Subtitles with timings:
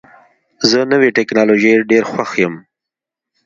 [0.69, 2.53] زه نوې ټکنالوژۍ ډېر خوښوم.